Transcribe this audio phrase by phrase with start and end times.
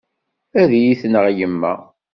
[0.61, 1.73] Ad iyi-tneɣ yemma.